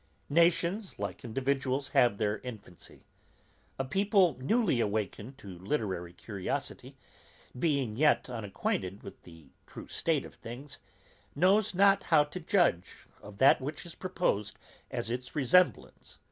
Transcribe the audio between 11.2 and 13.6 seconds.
knows not how to judge of